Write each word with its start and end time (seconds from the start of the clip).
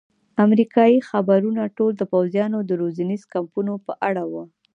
امریکایي 0.45 0.99
خبرونه 1.09 1.61
ټول 1.77 1.91
د 1.97 2.01
پوځیانو 2.11 2.59
د 2.63 2.71
روزنیزو 2.81 3.29
کمپونو 3.33 3.73
په 3.85 3.93
اړه 4.07 4.23
وو. 4.31 4.43